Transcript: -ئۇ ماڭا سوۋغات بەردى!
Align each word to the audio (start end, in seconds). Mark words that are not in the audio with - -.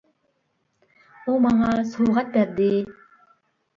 -ئۇ 1.25 1.35
ماڭا 1.45 1.69
سوۋغات 1.93 2.33
بەردى! 2.39 2.71